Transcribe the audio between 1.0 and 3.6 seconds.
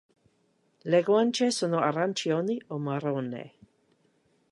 guance sono arancioni o marrone.